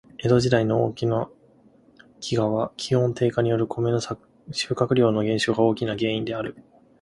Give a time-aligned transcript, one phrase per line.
[0.17, 1.29] 江戸時代の大きな
[2.21, 4.15] 飢饉は、気温低下によるコメの収
[4.73, 6.55] 穫量減少が大きな原因である。